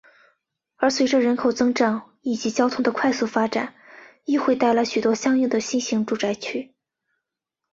[0.77, 3.75] 而随着人口增长以及交通的快速发展
[4.25, 6.73] 亦会带来许多相应的新型住宅区。